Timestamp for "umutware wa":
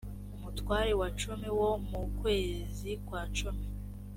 0.35-1.09